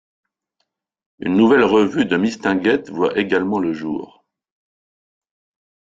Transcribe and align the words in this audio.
Une 1.19 1.37
nouvelle 1.37 1.63
revue 1.63 2.05
de 2.07 2.17
Mistinguett 2.17 2.89
voit 2.89 3.15
également 3.19 3.59
le 3.59 3.71
jour. 3.71 4.25